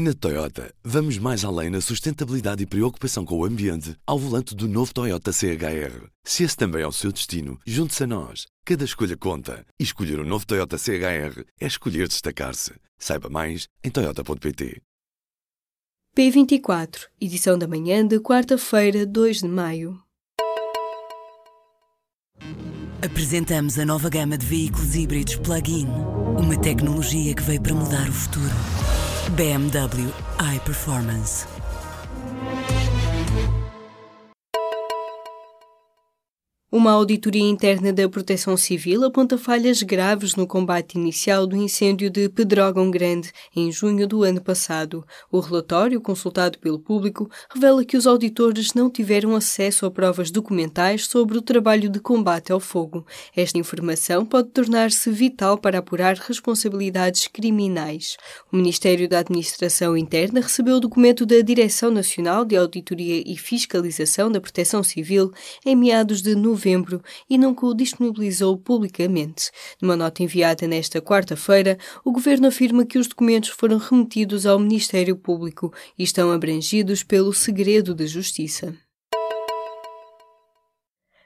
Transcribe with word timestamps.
Na 0.00 0.14
Toyota, 0.14 0.72
vamos 0.84 1.18
mais 1.18 1.44
além 1.44 1.70
na 1.70 1.80
sustentabilidade 1.80 2.62
e 2.62 2.66
preocupação 2.66 3.24
com 3.24 3.36
o 3.36 3.44
ambiente 3.44 3.96
ao 4.06 4.16
volante 4.16 4.54
do 4.54 4.68
novo 4.68 4.94
Toyota 4.94 5.32
CHR. 5.32 6.06
Se 6.22 6.44
esse 6.44 6.56
também 6.56 6.82
é 6.82 6.86
o 6.86 6.92
seu 6.92 7.10
destino, 7.10 7.58
junte-se 7.66 8.04
a 8.04 8.06
nós. 8.06 8.46
Cada 8.64 8.84
escolha 8.84 9.16
conta. 9.16 9.66
E 9.76 9.82
escolher 9.82 10.20
o 10.20 10.22
um 10.22 10.24
novo 10.24 10.46
Toyota 10.46 10.78
CHR 10.78 11.42
é 11.60 11.66
escolher 11.66 12.06
destacar-se. 12.06 12.74
Saiba 12.96 13.28
mais 13.28 13.66
em 13.82 13.90
Toyota.pt. 13.90 14.80
P24, 16.16 17.06
edição 17.20 17.58
da 17.58 17.66
manhã 17.66 18.06
de 18.06 18.20
quarta-feira, 18.20 19.04
2 19.04 19.40
de 19.40 19.48
maio. 19.48 20.00
Apresentamos 23.04 23.80
a 23.80 23.84
nova 23.84 24.08
gama 24.08 24.38
de 24.38 24.46
veículos 24.46 24.94
híbridos 24.94 25.34
plug-in. 25.38 25.88
Uma 26.38 26.56
tecnologia 26.56 27.34
que 27.34 27.42
veio 27.42 27.60
para 27.60 27.74
mudar 27.74 28.08
o 28.08 28.12
futuro. 28.12 28.97
BMW 29.30 30.12
iPerformance. 30.38 31.46
Uma 36.70 36.92
auditoria 36.92 37.48
interna 37.48 37.94
da 37.94 38.06
Proteção 38.10 38.54
Civil 38.54 39.02
aponta 39.02 39.38
falhas 39.38 39.82
graves 39.82 40.34
no 40.34 40.46
combate 40.46 40.98
inicial 40.98 41.46
do 41.46 41.56
incêndio 41.56 42.10
de 42.10 42.28
Pedrógão 42.28 42.90
Grande 42.90 43.32
em 43.56 43.72
junho 43.72 44.06
do 44.06 44.22
ano 44.22 44.38
passado. 44.38 45.02
O 45.32 45.40
relatório, 45.40 45.98
consultado 45.98 46.58
pelo 46.58 46.78
público, 46.78 47.30
revela 47.50 47.86
que 47.86 47.96
os 47.96 48.06
auditores 48.06 48.74
não 48.74 48.90
tiveram 48.90 49.34
acesso 49.34 49.86
a 49.86 49.90
provas 49.90 50.30
documentais 50.30 51.06
sobre 51.06 51.38
o 51.38 51.42
trabalho 51.42 51.88
de 51.88 52.00
combate 52.00 52.52
ao 52.52 52.60
fogo. 52.60 53.06
Esta 53.34 53.56
informação 53.56 54.26
pode 54.26 54.50
tornar-se 54.50 55.10
vital 55.10 55.56
para 55.56 55.78
apurar 55.78 56.16
responsabilidades 56.16 57.28
criminais. 57.28 58.18
O 58.52 58.56
Ministério 58.58 59.08
da 59.08 59.20
Administração 59.20 59.96
Interna 59.96 60.42
recebeu 60.42 60.76
o 60.76 60.80
documento 60.80 61.24
da 61.24 61.40
Direção 61.40 61.90
Nacional 61.90 62.44
de 62.44 62.58
Auditoria 62.58 63.22
e 63.24 63.38
Fiscalização 63.38 64.30
da 64.30 64.38
Proteção 64.38 64.82
Civil 64.82 65.32
em 65.64 65.74
meados 65.74 66.20
de 66.20 66.34
novembro 66.34 66.57
novembro 66.58 67.00
e 67.30 67.38
nunca 67.38 67.64
o 67.64 67.72
disponibilizou 67.72 68.58
publicamente. 68.58 69.50
Numa 69.80 69.96
nota 69.96 70.24
enviada 70.24 70.66
nesta 70.66 71.00
quarta-feira, 71.00 71.78
o 72.04 72.10
governo 72.10 72.48
afirma 72.48 72.84
que 72.84 72.98
os 72.98 73.06
documentos 73.06 73.50
foram 73.50 73.78
remetidos 73.78 74.44
ao 74.44 74.58
Ministério 74.58 75.16
Público 75.16 75.72
e 75.96 76.02
estão 76.02 76.32
abrangidos 76.32 77.04
pelo 77.04 77.32
segredo 77.32 77.94
de 77.94 78.08
justiça. 78.08 78.74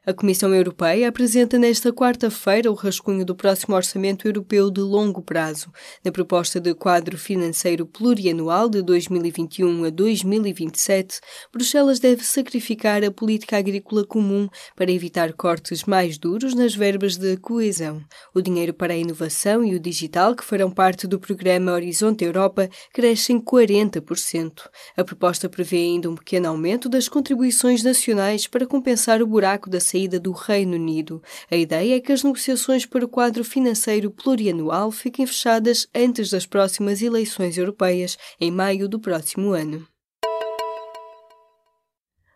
A 0.05 0.13
Comissão 0.13 0.53
Europeia 0.53 1.09
apresenta 1.09 1.57
nesta 1.57 1.93
quarta-feira 1.93 2.69
o 2.69 2.75
rascunho 2.75 3.25
do 3.25 3.37
próximo 3.37 3.77
Orçamento 3.77 4.27
Europeu 4.27 4.69
de 4.69 4.81
longo 4.81 5.23
prazo. 5.23 5.71
Na 6.05 6.11
proposta 6.11 6.59
de 6.59 6.75
quadro 6.75 7.17
financeiro 7.17 7.87
plurianual 7.87 8.69
de 8.69 8.83
2021 8.83 9.85
a 9.85 9.91
2027, 9.91 11.21
Bruxelas 11.53 12.01
deve 12.01 12.25
sacrificar 12.25 13.05
a 13.05 13.13
política 13.13 13.57
agrícola 13.57 14.05
comum 14.05 14.49
para 14.75 14.91
evitar 14.91 15.33
cortes 15.35 15.85
mais 15.85 16.19
duros 16.19 16.53
nas 16.53 16.75
verbas 16.75 17.17
de 17.17 17.37
coesão. 17.37 18.03
O 18.35 18.43
dinheiro 18.43 18.75
para 18.75 18.95
a 18.95 18.97
inovação 18.97 19.65
e 19.65 19.77
o 19.77 19.81
digital, 19.81 20.35
que 20.35 20.43
farão 20.45 20.69
parte 20.69 21.07
do 21.07 21.21
programa 21.21 21.71
Horizonte 21.71 22.25
Europa, 22.25 22.69
crescem 22.93 23.41
40%. 23.41 24.69
A 24.97 25.05
proposta 25.05 25.49
prevê 25.49 25.77
ainda 25.77 26.11
um 26.11 26.17
pequeno 26.17 26.49
aumento 26.49 26.89
das 26.89 27.09
contribuições 27.09 27.85
nacionais 27.85 28.49
para 28.49 28.67
compensar 28.67 29.23
o 29.23 29.27
buraco 29.29 29.71
da 29.71 29.79
saída 29.93 30.19
do 30.19 30.33
Reino 30.33 30.75
Unido. 30.75 31.23
A 31.51 31.57
ideia 31.57 31.97
é 31.97 32.01
que 32.01 32.13
as 32.13 32.25
negociações 32.25 32.87
para 32.87 33.05
o 33.05 33.09
quadro 33.09 33.45
financeiro 33.45 34.11
plurianual 34.11 34.91
fiquem 34.91 35.27
fechadas 35.27 35.87
antes 35.95 36.31
das 36.31 36.47
próximas 36.47 37.03
eleições 37.03 37.59
europeias, 37.59 38.17
em 38.41 38.51
maio 38.51 38.89
do 38.89 38.99
próximo 38.99 39.53
ano. 39.53 39.92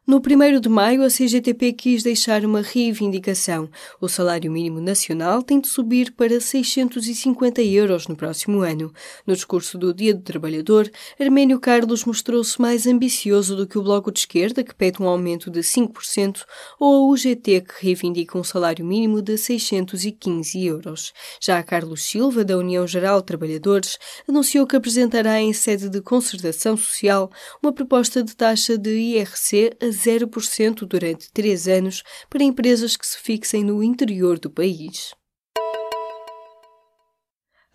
No 0.08 0.18
1 0.18 0.60
de 0.60 0.68
maio, 0.68 1.02
a 1.02 1.08
CGTP 1.08 1.72
quis 1.72 2.04
deixar 2.04 2.44
uma 2.44 2.60
reivindicação. 2.60 3.68
O 4.00 4.08
salário 4.08 4.53
mínimo 4.53 4.81
nacional 4.81 5.42
tem 5.42 5.60
de 5.60 5.66
subir 5.66 6.12
para 6.12 6.41
650 6.41 7.60
euros 7.60 8.06
no 8.06 8.14
próximo 8.14 8.60
ano. 8.60 8.92
No 9.26 9.34
discurso 9.34 9.76
do 9.76 9.92
Dia 9.92 10.14
do 10.14 10.22
Trabalhador, 10.22 10.88
Arménio 11.19 11.58
Carlos 11.58 12.04
mostrou-se 12.04 12.60
mais 12.62 12.86
ambicioso 12.86 13.56
do 13.56 13.66
que 13.66 13.76
o 13.76 13.82
Bloco 13.82 14.12
de 14.12 14.20
Esquerda, 14.20 14.62
que 14.62 14.76
pede 14.76 15.03
um 15.03 15.08
aumento 15.08 15.50
de 15.50 15.58
5%, 15.58 16.44
ou 16.78 16.94
a 16.94 17.12
UGT, 17.12 17.62
que 17.62 17.86
reivindica 17.86 18.38
um 18.38 18.44
salário 18.44 18.86
mínimo 18.86 19.20
de 19.20 19.36
615 19.36 20.64
euros. 20.64 21.12
Já 21.41 21.60
Carlos 21.64 22.04
Silva, 22.04 22.44
da 22.44 22.56
União 22.56 22.86
Geral 22.86 23.19
de 23.19 23.26
Trabalhadores, 23.26 23.98
anunciou 24.28 24.69
que 24.69 24.76
apresentará 24.76 25.41
em 25.41 25.52
sede 25.52 25.88
de 25.88 26.00
concertação 26.00 26.76
social 26.76 27.28
uma 27.60 27.72
proposta 27.72 28.22
de 28.22 28.36
taxa 28.36 28.78
de 28.78 28.97
IRC 28.97 29.72
a 29.82 29.95
0% 29.96 30.86
durante 30.86 31.32
três 31.32 31.66
anos 31.66 32.02
para 32.28 32.44
empresas 32.44 32.96
que 32.96 33.06
se 33.06 33.18
fixem 33.18 33.64
no 33.64 33.82
interior 33.82 34.38
do 34.38 34.50
país. 34.50 35.14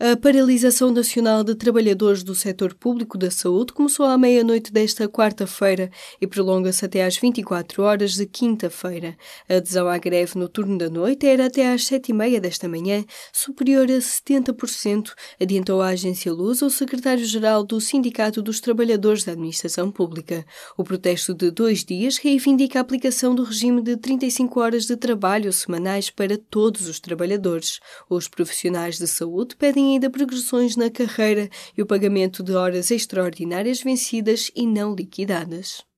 A 0.04 0.18
paralisação 0.18 0.90
nacional 0.90 1.44
de 1.44 1.54
trabalhadores 1.54 2.24
do 2.24 2.34
setor 2.34 2.74
público 2.74 3.20
da 3.20 3.30
saúde 3.30 3.72
começou 3.72 4.08
à 4.08 4.18
meia-noite 4.18 4.74
desta 4.74 5.08
quarta-feira 5.08 5.92
e 6.20 6.26
prolonga-se 6.26 6.84
até 6.84 7.06
às 7.06 7.18
24 7.18 7.84
horas 7.84 8.14
de 8.16 8.26
quinta-feira. 8.26 9.16
A 9.48 9.58
adesão 9.58 9.88
à 9.88 10.00
greve 10.00 10.40
no 10.40 10.50
turno 10.50 10.76
da 10.76 10.90
noite 10.90 11.28
era 11.28 11.46
até 11.46 11.72
às 11.72 11.86
sete 11.86 12.10
e 12.10 12.14
meia 12.16 12.42
desta 12.42 12.68
manhã 12.68 13.06
superior 13.32 13.84
a 13.92 14.00
70%, 14.00 15.12
adiantou 15.40 15.84
a 15.84 15.90
agência 15.90 16.34
Luz 16.34 16.64
o 16.64 16.72
secretário-geral 16.72 17.64
do 17.64 17.80
Sindicato 17.80 18.42
dos 18.42 18.60
Trabalhadores 18.60 19.24
da 19.24 19.34
Administração 19.34 19.92
Pública. 19.92 20.44
O 20.76 20.84
protesto 20.84 21.32
de 21.32 21.52
dois 21.52 21.86
dias 21.86 22.18
reivindica 22.18 22.80
a 22.80 22.82
aplicação 22.82 23.36
do 23.36 23.44
regime 23.44 23.84
de 23.84 23.96
35 23.98 24.60
horas 24.60 24.88
de 24.88 24.98
trabalho 24.98 25.54
semanais 25.54 26.10
para 26.10 26.40
todos 26.40 26.88
os 26.88 27.00
trabalhadores. 27.00 27.80
Os 28.10 28.28
profissionais 28.28 28.98
de 28.98 29.06
saúde 29.06 29.56
pedem 29.56 29.91
ainda 29.94 30.10
progressões 30.10 30.76
na 30.76 30.90
carreira 30.90 31.50
e 31.78 31.82
o 31.82 31.86
pagamento 31.86 32.44
de 32.44 32.54
horas 32.54 32.92
extraordinárias 32.92 33.82
vencidas 33.82 34.52
e 34.56 34.66
não 34.66 34.96
liquidadas. 34.96 35.91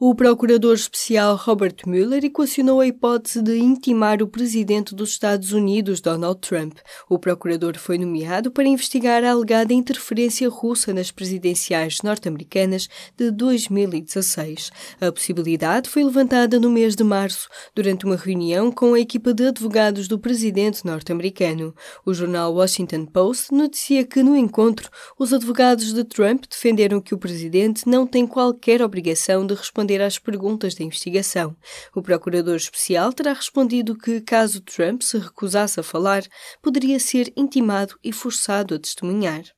O 0.00 0.14
procurador 0.14 0.76
especial 0.76 1.34
Robert 1.34 1.74
Mueller 1.84 2.24
equacionou 2.24 2.80
a 2.80 2.86
hipótese 2.86 3.42
de 3.42 3.58
intimar 3.58 4.22
o 4.22 4.28
presidente 4.28 4.94
dos 4.94 5.10
Estados 5.10 5.50
Unidos, 5.50 6.00
Donald 6.00 6.38
Trump. 6.38 6.78
O 7.08 7.18
procurador 7.18 7.76
foi 7.76 7.98
nomeado 7.98 8.48
para 8.48 8.68
investigar 8.68 9.24
a 9.24 9.32
alegada 9.32 9.74
interferência 9.74 10.48
russa 10.48 10.94
nas 10.94 11.10
presidenciais 11.10 12.00
norte-americanas 12.00 12.88
de 13.16 13.32
2016. 13.32 14.70
A 15.00 15.10
possibilidade 15.10 15.90
foi 15.90 16.04
levantada 16.04 16.60
no 16.60 16.70
mês 16.70 16.94
de 16.94 17.02
março, 17.02 17.48
durante 17.74 18.04
uma 18.04 18.14
reunião 18.14 18.70
com 18.70 18.94
a 18.94 19.00
equipa 19.00 19.34
de 19.34 19.48
advogados 19.48 20.06
do 20.06 20.16
presidente 20.16 20.86
norte-americano. 20.86 21.74
O 22.06 22.14
jornal 22.14 22.54
Washington 22.54 23.04
Post 23.04 23.52
noticia 23.52 24.04
que, 24.04 24.22
no 24.22 24.36
encontro, 24.36 24.88
os 25.18 25.32
advogados 25.32 25.92
de 25.92 26.04
Trump 26.04 26.44
defenderam 26.48 27.00
que 27.00 27.16
o 27.16 27.18
presidente 27.18 27.88
não 27.88 28.06
tem 28.06 28.28
qualquer 28.28 28.80
obrigação 28.80 29.44
de 29.44 29.54
responder 29.54 29.87
responder 29.88 30.02
às 30.02 30.18
perguntas 30.18 30.74
da 30.74 30.84
investigação. 30.84 31.56
O 31.94 32.02
procurador 32.02 32.56
especial 32.56 33.12
terá 33.12 33.32
respondido 33.32 33.96
que, 33.96 34.20
caso 34.20 34.60
Trump 34.60 35.00
se 35.02 35.18
recusasse 35.18 35.80
a 35.80 35.82
falar, 35.82 36.24
poderia 36.62 37.00
ser 37.00 37.32
intimado 37.34 37.98
e 38.04 38.12
forçado 38.12 38.74
a 38.74 38.78
testemunhar. 38.78 39.57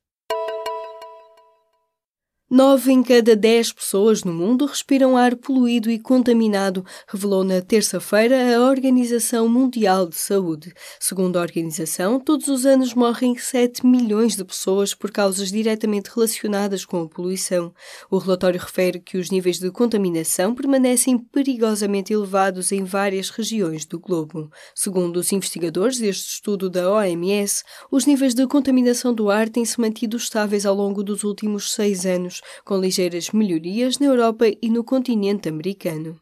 Nove 2.53 2.91
em 2.91 3.00
cada 3.00 3.37
dez 3.37 3.72
pessoas 3.72 4.25
no 4.25 4.33
mundo 4.33 4.66
respiram 4.66 5.16
ar 5.16 5.37
poluído 5.37 5.88
e 5.88 6.00
contaminado, 6.00 6.84
revelou 7.06 7.44
na 7.44 7.61
terça-feira 7.61 8.56
a 8.56 8.69
Organização 8.69 9.49
Mundial 9.49 10.09
de 10.09 10.16
Saúde. 10.16 10.75
Segundo 10.99 11.38
a 11.38 11.43
organização, 11.43 12.19
todos 12.19 12.49
os 12.49 12.66
anos 12.66 12.93
morrem 12.93 13.38
7 13.38 13.87
milhões 13.87 14.34
de 14.34 14.44
pessoas 14.44 14.93
por 14.93 15.12
causas 15.12 15.53
diretamente 15.53 16.11
relacionadas 16.12 16.85
com 16.85 17.02
a 17.02 17.08
poluição. 17.08 17.73
O 18.11 18.19
relatório 18.19 18.58
refere 18.58 18.99
que 18.99 19.17
os 19.17 19.31
níveis 19.31 19.61
de 19.61 19.70
contaminação 19.70 20.52
permanecem 20.52 21.19
perigosamente 21.19 22.12
elevados 22.12 22.73
em 22.73 22.82
várias 22.82 23.31
regiões 23.31 23.85
do 23.85 24.00
globo. 24.00 24.50
Segundo 24.75 25.19
os 25.19 25.32
investigadores 25.32 25.99
deste 25.99 26.32
estudo 26.32 26.69
da 26.69 26.91
OMS, 26.91 27.62
os 27.93 28.06
níveis 28.06 28.35
de 28.35 28.44
contaminação 28.49 29.14
do 29.14 29.31
ar 29.31 29.49
têm 29.49 29.64
se 29.64 29.81
mantido 29.81 30.17
estáveis 30.17 30.67
ao 30.67 30.75
longo 30.75 31.05
dos 31.05 31.23
últimos 31.23 31.73
seis 31.73 32.05
anos 32.05 32.39
com 32.64 32.78
ligeiras 32.78 33.31
melhorias 33.31 33.98
na 33.98 34.06
Europa 34.06 34.46
e 34.48 34.69
no 34.70 34.84
continente 34.84 35.48
americano. 35.48 36.20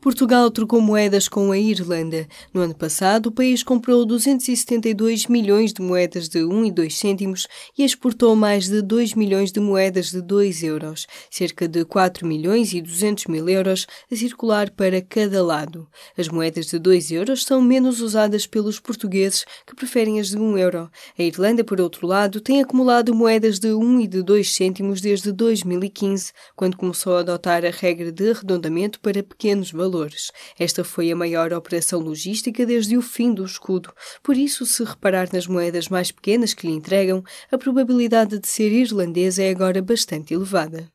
Portugal 0.00 0.50
trocou 0.50 0.80
moedas 0.80 1.28
com 1.28 1.52
a 1.52 1.58
Irlanda. 1.58 2.26
No 2.54 2.62
ano 2.62 2.74
passado, 2.74 3.26
o 3.26 3.30
país 3.30 3.62
comprou 3.62 4.06
272 4.06 5.26
milhões 5.26 5.74
de 5.74 5.82
moedas 5.82 6.26
de 6.26 6.42
1 6.42 6.64
e 6.64 6.70
2 6.72 6.96
cêntimos 6.96 7.46
e 7.76 7.84
exportou 7.84 8.34
mais 8.34 8.66
de 8.66 8.80
2 8.80 9.12
milhões 9.12 9.52
de 9.52 9.60
moedas 9.60 10.10
de 10.10 10.22
2 10.22 10.62
euros, 10.62 11.06
cerca 11.30 11.68
de 11.68 11.84
4 11.84 12.26
milhões 12.26 12.72
e 12.72 12.80
200 12.80 13.26
mil 13.26 13.46
euros 13.46 13.86
a 14.10 14.16
circular 14.16 14.70
para 14.70 15.02
cada 15.02 15.44
lado. 15.44 15.86
As 16.16 16.28
moedas 16.28 16.68
de 16.68 16.78
2 16.78 17.10
euros 17.12 17.44
são 17.44 17.60
menos 17.60 18.00
usadas 18.00 18.46
pelos 18.46 18.80
portugueses, 18.80 19.44
que 19.66 19.76
preferem 19.76 20.18
as 20.18 20.30
de 20.30 20.38
1 20.38 20.56
euro. 20.56 20.90
A 21.18 21.22
Irlanda, 21.22 21.62
por 21.62 21.78
outro 21.78 22.06
lado, 22.06 22.40
tem 22.40 22.62
acumulado 22.62 23.14
moedas 23.14 23.58
de 23.58 23.74
1 23.74 24.00
e 24.00 24.06
de 24.06 24.22
2 24.22 24.50
cêntimos 24.50 25.02
desde 25.02 25.30
2015, 25.30 26.32
quando 26.56 26.78
começou 26.78 27.18
a 27.18 27.20
adotar 27.20 27.66
a 27.66 27.70
regra 27.70 28.10
de 28.10 28.30
arredondamento 28.30 28.98
para 28.98 29.22
pequenos 29.22 29.70
valores 29.70 29.89
valores. 29.90 30.30
Esta 30.58 30.84
foi 30.84 31.10
a 31.10 31.16
maior 31.16 31.52
operação 31.52 31.98
logística 31.98 32.64
desde 32.64 32.96
o 32.96 33.02
fim 33.02 33.34
do 33.34 33.44
escudo. 33.44 33.92
Por 34.22 34.36
isso, 34.36 34.64
se 34.64 34.84
reparar 34.84 35.28
nas 35.32 35.46
moedas 35.46 35.88
mais 35.88 36.12
pequenas 36.12 36.54
que 36.54 36.66
lhe 36.66 36.72
entregam, 36.72 37.22
a 37.50 37.58
probabilidade 37.58 38.38
de 38.38 38.46
ser 38.46 38.70
irlandesa 38.72 39.42
é 39.42 39.50
agora 39.50 39.82
bastante 39.82 40.32
elevada. 40.32 40.90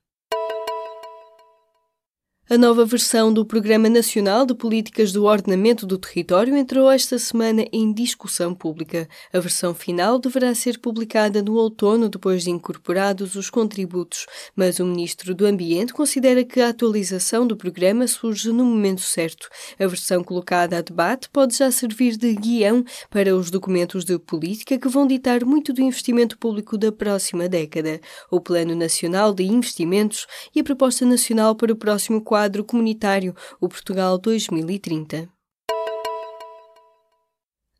A 2.47 2.59
nova 2.59 2.85
versão 2.85 3.33
do 3.33 3.43
Programa 3.43 3.89
Nacional 3.89 4.45
de 4.45 4.53
Políticas 4.53 5.11
do 5.11 5.23
Ordenamento 5.25 5.83
do 5.83 5.97
Território 5.97 6.55
entrou 6.55 6.91
esta 6.91 7.17
semana 7.17 7.65
em 7.73 7.91
discussão 7.91 8.53
pública. 8.53 9.09
A 9.33 9.39
versão 9.39 9.73
final 9.73 10.19
deverá 10.19 10.53
ser 10.53 10.77
publicada 10.77 11.41
no 11.41 11.55
outono 11.55 12.07
depois 12.07 12.43
de 12.43 12.51
incorporados 12.51 13.33
os 13.33 13.49
contributos, 13.49 14.27
mas 14.55 14.77
o 14.77 14.85
Ministro 14.85 15.33
do 15.33 15.43
Ambiente 15.47 15.91
considera 15.91 16.43
que 16.43 16.61
a 16.61 16.69
atualização 16.69 17.47
do 17.47 17.57
programa 17.57 18.07
surge 18.07 18.51
no 18.51 18.63
momento 18.63 19.01
certo. 19.01 19.49
A 19.79 19.87
versão 19.87 20.23
colocada 20.23 20.77
a 20.77 20.81
debate 20.81 21.27
pode 21.31 21.57
já 21.57 21.71
servir 21.71 22.15
de 22.15 22.31
guião 22.35 22.85
para 23.09 23.35
os 23.35 23.49
documentos 23.49 24.05
de 24.05 24.19
política 24.19 24.77
que 24.77 24.87
vão 24.87 25.07
ditar 25.07 25.43
muito 25.43 25.73
do 25.73 25.81
investimento 25.81 26.37
público 26.37 26.77
da 26.77 26.91
próxima 26.91 27.49
década. 27.49 27.99
O 28.29 28.39
Plano 28.39 28.75
Nacional 28.75 29.33
de 29.33 29.45
Investimentos 29.45 30.27
e 30.53 30.59
a 30.59 30.63
Proposta 30.63 31.07
Nacional 31.07 31.55
para 31.55 31.73
o 31.73 31.75
próximo 31.75 32.21
quadro 32.21 32.34
comunitário, 32.63 33.35
o 33.59 33.67
Portugal 33.67 34.17
2030. 34.17 35.34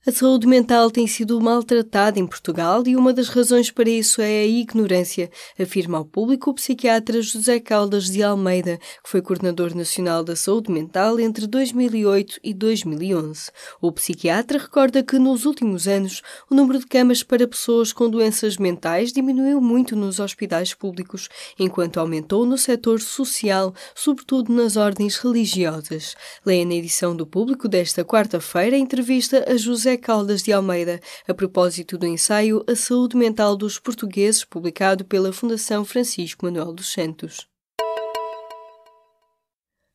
A 0.08 0.12
saúde 0.12 0.46
mental 0.46 0.92
tem 0.92 1.08
sido 1.08 1.42
maltratada 1.42 2.20
em 2.20 2.28
Portugal 2.28 2.84
e 2.86 2.96
uma 2.96 3.12
das 3.12 3.28
razões 3.28 3.72
para 3.72 3.90
isso 3.90 4.22
é 4.22 4.42
a 4.42 4.46
ignorância, 4.46 5.32
afirma 5.60 5.98
ao 5.98 6.06
público 6.06 6.52
o 6.52 6.54
psiquiatra 6.54 7.24
José 7.24 7.60
Caldas 7.60 8.12
de 8.12 8.22
Almeida, 8.22 8.78
que 9.04 9.10
foi 9.10 9.20
coordenador 9.20 9.76
nacional 9.76 10.24
da 10.24 10.36
saúde 10.36 10.72
mental 10.72 11.20
entre 11.20 11.48
2008 11.48 12.40
e 12.44 12.54
2011. 12.54 13.50
O 13.82 13.92
psiquiatra 13.92 14.60
recorda 14.60 15.02
que 15.02 15.18
nos 15.18 15.44
últimos 15.44 15.88
anos 15.88 16.22
o 16.52 16.54
número 16.54 16.78
de 16.78 16.86
camas 16.86 17.24
para 17.24 17.48
pessoas 17.48 17.92
com 17.92 18.08
doenças 18.08 18.58
mentais 18.58 19.12
diminuiu 19.12 19.60
muito 19.60 19.96
nos 19.96 20.20
hospitais 20.20 20.72
públicos, 20.72 21.30
enquanto 21.58 22.00
aumentou 22.00 22.46
no 22.46 22.60
setor 22.60 23.02
social, 23.02 23.74
sobretudo 23.96 24.54
nas 24.54 24.76
ordens 24.76 25.18
religiosas. 25.18 26.16
Leia 26.46 26.64
na 26.64 26.76
edição 26.76 27.16
do 27.16 27.26
público 27.26 27.68
desta 27.68 28.06
quarta-feira 28.06 28.76
a 28.76 28.80
entrevista 28.80 29.44
a 29.52 29.58
Caldas 29.98 30.42
de 30.42 30.52
Almeida, 30.52 31.00
a 31.28 31.34
propósito 31.34 31.98
do 31.98 32.06
ensaio 32.06 32.64
A 32.68 32.76
Saúde 32.76 33.16
Mental 33.16 33.56
dos 33.56 33.80
Portugueses, 33.80 34.44
publicado 34.44 35.06
pela 35.06 35.34
Fundação 35.34 35.84
Francisco 35.86 36.46
Manuel 36.46 36.74
dos 36.74 36.92
Santos. 36.92 37.48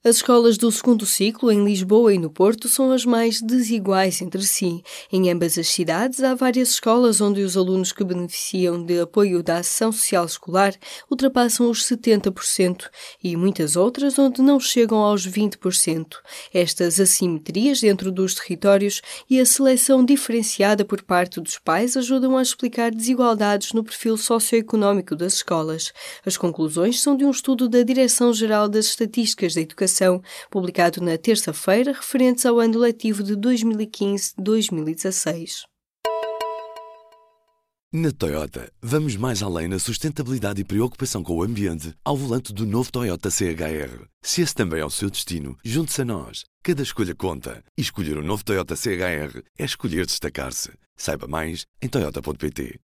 As 0.02 0.16
escolas 0.16 0.56
do 0.56 0.72
segundo 0.72 1.04
ciclo, 1.04 1.52
em 1.52 1.62
Lisboa 1.62 2.14
e 2.14 2.18
no 2.18 2.30
Porto, 2.30 2.70
são 2.70 2.90
as 2.90 3.04
mais 3.04 3.38
desiguais 3.42 4.22
entre 4.22 4.42
si. 4.44 4.82
Em 5.12 5.30
ambas 5.30 5.58
as 5.58 5.68
cidades, 5.68 6.22
há 6.22 6.34
várias 6.34 6.70
escolas 6.70 7.20
onde 7.20 7.42
os 7.42 7.54
alunos 7.54 7.92
que 7.92 8.02
beneficiam 8.02 8.82
de 8.82 8.98
apoio 8.98 9.42
da 9.42 9.58
ação 9.58 9.92
social 9.92 10.24
escolar 10.24 10.72
ultrapassam 11.10 11.68
os 11.68 11.84
70% 11.84 12.88
e 13.22 13.36
muitas 13.36 13.76
outras 13.76 14.18
onde 14.18 14.40
não 14.40 14.58
chegam 14.58 14.96
aos 15.00 15.28
20%. 15.28 16.06
Estas 16.54 16.98
assimetrias 16.98 17.82
dentro 17.82 18.10
dos 18.10 18.34
territórios 18.34 19.02
e 19.28 19.38
a 19.38 19.44
seleção 19.44 20.02
diferenciada 20.02 20.82
por 20.82 21.02
parte 21.02 21.42
dos 21.42 21.58
pais 21.58 21.94
ajudam 21.94 22.38
a 22.38 22.42
explicar 22.42 22.90
desigualdades 22.90 23.74
no 23.74 23.84
perfil 23.84 24.16
socioeconómico 24.16 25.14
das 25.14 25.34
escolas. 25.34 25.92
As 26.24 26.38
conclusões 26.38 27.02
são 27.02 27.14
de 27.14 27.26
um 27.26 27.30
estudo 27.30 27.68
da 27.68 27.82
Direção-Geral 27.82 28.66
das 28.66 28.86
Estatísticas 28.86 29.52
da 29.52 29.60
Educação 29.60 29.89
Educação, 29.90 30.22
publicado 30.48 31.02
na 31.02 31.18
terça-feira, 31.18 31.90
referentes 31.92 32.46
ao 32.46 32.60
ano 32.60 32.78
letivo 32.78 33.24
de 33.24 33.36
2015-2016. 33.36 35.64
Na 37.92 38.12
Toyota, 38.12 38.72
vamos 38.80 39.16
mais 39.16 39.42
além 39.42 39.66
na 39.66 39.80
sustentabilidade 39.80 40.60
e 40.60 40.64
preocupação 40.64 41.24
com 41.24 41.34
o 41.34 41.42
ambiente 41.42 41.92
ao 42.04 42.16
volante 42.16 42.52
do 42.52 42.64
novo 42.64 42.92
Toyota 42.92 43.32
CHR. 43.32 44.06
Se 44.22 44.42
esse 44.42 44.54
também 44.54 44.78
é 44.80 44.84
o 44.84 44.90
seu 44.90 45.10
destino, 45.10 45.58
junte-se 45.64 46.02
a 46.02 46.04
nós. 46.04 46.44
Cada 46.62 46.82
escolha 46.82 47.16
conta. 47.16 47.64
E 47.76 47.80
escolher 47.80 48.16
o 48.16 48.20
um 48.20 48.24
novo 48.24 48.44
Toyota 48.44 48.76
CHR 48.76 49.42
é 49.58 49.64
escolher 49.64 50.06
destacar-se. 50.06 50.70
Saiba 50.96 51.26
mais 51.26 51.66
em 51.82 51.88
Toyota.pt. 51.88 52.78